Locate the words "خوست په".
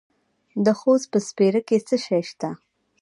0.79-1.19